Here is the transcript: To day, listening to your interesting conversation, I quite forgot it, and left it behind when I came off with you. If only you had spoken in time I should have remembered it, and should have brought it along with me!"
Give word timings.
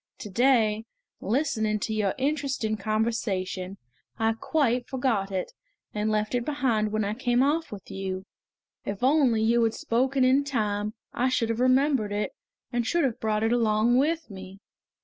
To 0.17 0.31
day, 0.31 0.85
listening 1.19 1.77
to 1.81 1.93
your 1.93 2.15
interesting 2.17 2.75
conversation, 2.75 3.77
I 4.17 4.33
quite 4.33 4.87
forgot 4.87 5.31
it, 5.31 5.51
and 5.93 6.09
left 6.09 6.33
it 6.33 6.43
behind 6.43 6.91
when 6.91 7.03
I 7.05 7.13
came 7.13 7.43
off 7.43 7.71
with 7.71 7.91
you. 7.91 8.25
If 8.83 9.03
only 9.03 9.43
you 9.43 9.61
had 9.63 9.75
spoken 9.75 10.23
in 10.23 10.43
time 10.43 10.95
I 11.13 11.29
should 11.29 11.49
have 11.49 11.59
remembered 11.59 12.11
it, 12.11 12.31
and 12.73 12.83
should 12.83 13.03
have 13.03 13.19
brought 13.19 13.43
it 13.43 13.53
along 13.53 13.99
with 13.99 14.31
me!" 14.31 14.59